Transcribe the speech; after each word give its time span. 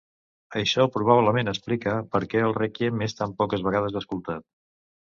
Això 0.61 0.85
probablement 0.95 1.51
explica 1.53 1.95
per 2.15 2.23
què 2.33 2.43
el 2.49 2.57
Rèquiem 2.61 3.07
és 3.11 3.17
tan 3.23 3.39
poques 3.45 3.67
vegades 3.71 4.03
escoltat. 4.05 4.53